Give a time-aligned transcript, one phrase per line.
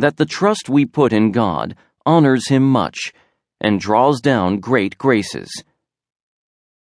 [0.00, 3.12] that the trust we put in God honors Him much
[3.60, 5.50] and draws down great graces.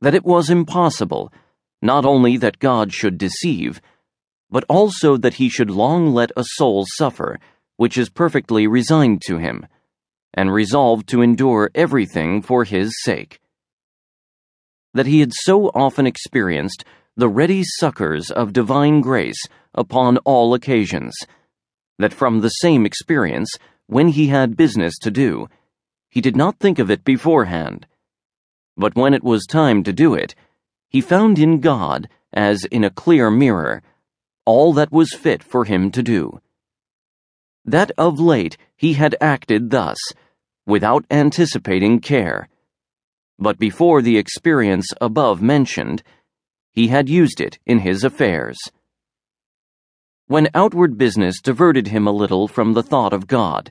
[0.00, 1.32] That it was impossible,
[1.80, 3.80] not only that God should deceive,
[4.50, 7.38] but also that He should long let a soul suffer
[7.76, 9.66] which is perfectly resigned to Him,
[10.34, 13.40] and resolved to endure everything for His sake.
[14.94, 16.84] That He had so often experienced
[17.16, 19.42] the ready succors of divine grace
[19.74, 21.14] upon all occasions,
[21.98, 23.50] that from the same experience,
[23.86, 25.48] when he had business to do,
[26.08, 27.86] he did not think of it beforehand.
[28.76, 30.34] But when it was time to do it,
[30.88, 33.82] he found in God, as in a clear mirror,
[34.44, 36.40] all that was fit for him to do.
[37.64, 39.98] That of late he had acted thus,
[40.66, 42.48] without anticipating care.
[43.38, 46.02] But before the experience above mentioned,
[46.72, 48.58] he had used it in his affairs.
[50.32, 53.70] When outward business diverted him a little from the thought of God,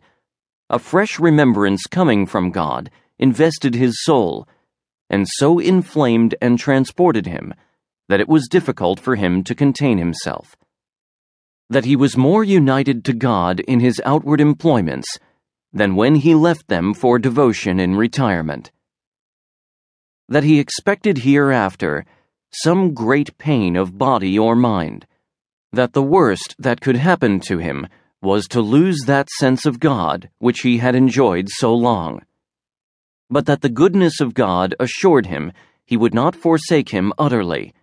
[0.70, 4.48] a fresh remembrance coming from God invested his soul,
[5.10, 7.56] and so inflamed and transported him
[8.10, 10.56] that it was difficult for him to contain himself.
[11.68, 15.18] That he was more united to God in his outward employments
[15.74, 18.70] than when he left them for devotion in retirement.
[20.30, 22.06] That he expected hereafter
[22.52, 25.08] some great pain of body or mind
[25.74, 27.88] that the worst that could happen to him
[28.22, 32.22] was to lose that sense of God which he had enjoyed so long.
[33.30, 35.54] But that the goodness of God assured him
[35.86, 37.74] he would not forsake him utterly,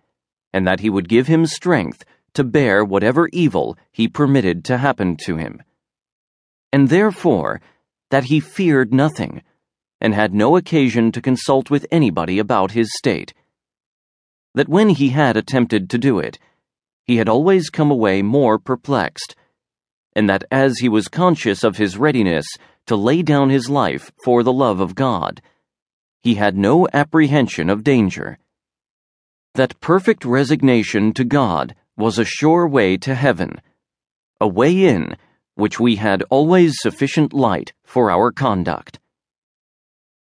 [0.53, 5.17] and that he would give him strength to bear whatever evil he permitted to happen
[5.25, 5.61] to him.
[6.71, 7.61] And therefore,
[8.11, 9.41] that he feared nothing,
[9.99, 13.33] and had no occasion to consult with anybody about his state.
[14.55, 16.39] That when he had attempted to do it,
[17.09, 19.35] he had always come away more perplexed,
[20.15, 22.45] and that as he was conscious of his readiness
[22.85, 25.41] to lay down his life for the love of God,
[26.21, 28.37] he had no apprehension of danger.
[29.55, 33.59] That perfect resignation to God was a sure way to heaven,
[34.39, 35.17] a way in
[35.55, 38.99] which we had always sufficient light for our conduct.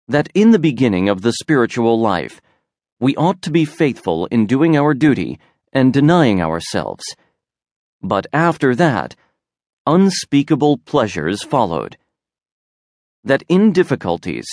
[0.09, 2.43] That in the beginning of the spiritual life,
[3.01, 5.39] we ought to be faithful in doing our duty
[5.77, 7.05] and denying ourselves.
[8.03, 9.15] But after that,
[9.87, 11.99] unspeakable pleasures followed.
[13.23, 14.47] That in difficulties,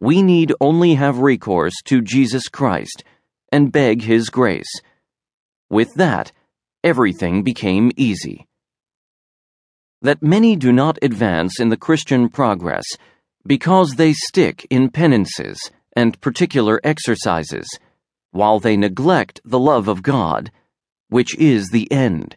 [0.00, 3.04] we need only have recourse to Jesus Christ
[3.52, 4.72] and beg His grace.
[5.70, 6.32] With that,
[6.82, 8.48] everything became easy.
[10.02, 12.86] That many do not advance in the Christian progress
[13.46, 17.68] because they stick in penances and particular exercises
[18.30, 20.50] while they neglect the love of God,
[21.08, 22.36] which is the end.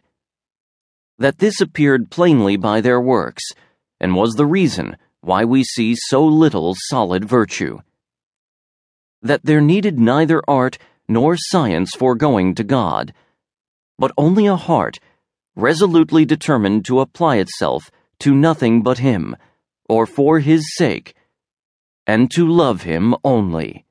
[1.18, 3.44] That this appeared plainly by their works,
[4.00, 7.80] and was the reason why we see so little solid virtue.
[9.20, 10.78] That there needed neither art
[11.08, 13.12] nor science for going to God,
[13.98, 14.98] but only a heart
[15.56, 17.90] resolutely determined to apply itself
[18.20, 19.36] to nothing but Him,
[19.88, 21.14] or for His sake,
[22.06, 23.84] and to love Him only.